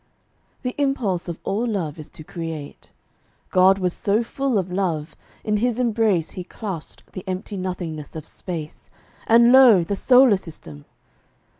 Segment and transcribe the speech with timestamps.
[0.63, 2.89] The impulse of all love is to create.
[3.51, 8.25] God was so full of love, in his embrace He clasped the empty nothingness of
[8.25, 8.89] space,
[9.27, 9.83] And low!
[9.83, 10.85] the solar system!